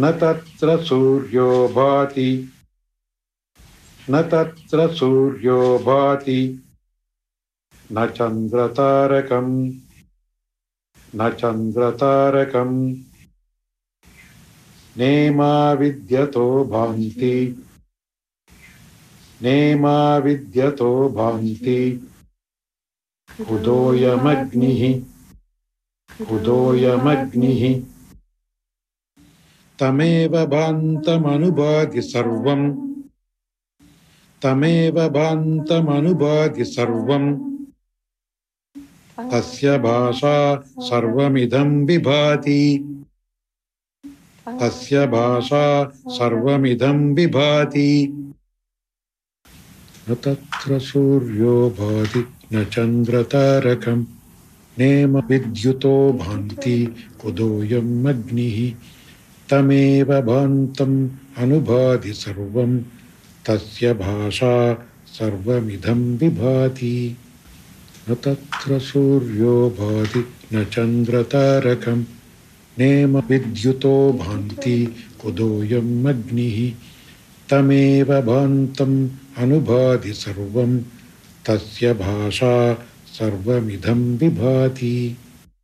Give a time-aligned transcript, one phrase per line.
[0.00, 2.52] न तत्र सूर्यो भाति।
[4.10, 6.62] न तत्र सूर्यो भाति।
[7.92, 9.72] न चन्द्रतारकम्।
[11.14, 12.96] न चन्द्रतारकम्।
[14.96, 15.72] नेमा
[20.18, 22.10] विद्यतो भान्ति।
[23.50, 25.02] उदोयमग्निः।
[26.26, 27.95] उदोयमग्निः
[29.78, 30.46] तमेव
[32.00, 32.94] सर्वम्।
[34.42, 35.08] तमेव
[36.64, 37.56] सर्वम्।
[39.32, 42.92] तस्य भाषा सर्वमिदं विभाति
[44.48, 48.12] तस्य भाषा सर्वमिदं विभाति
[50.10, 54.04] न तत्र सूर्यो भाति, न चन्द्रतारकम्।
[54.78, 58.74] नेम विद्युतो भान्ति कुदोऽयम् अग्निः।
[59.50, 62.80] तमेव भान्तम् अनुभाति सर्वम्
[63.46, 64.74] तस्य भाषा
[65.06, 67.16] सर्वमिदं विभाति
[68.10, 70.24] न तत्र सूर्यो भाति,
[70.54, 72.04] न चन्द्रतारकम्
[72.78, 76.72] नेम विद्युतो भान्ति कुदोऽयम् अग्निः।
[77.50, 79.08] तमेव भान्तम्
[79.38, 80.80] अनुभाति सर्वम्
[81.46, 82.74] तस्य भाषा
[83.06, 85.16] सर्वमिदं विभाति